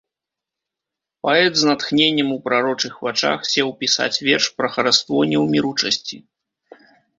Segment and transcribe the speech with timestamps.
[1.27, 6.17] Паэт з натхненнем у прарочых вачах сеў пісаць верш пра хараство неўміручасці.